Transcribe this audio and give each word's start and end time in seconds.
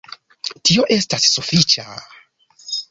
Tio 0.69 0.87
estas 0.97 1.29
sufiĉa... 1.37 1.89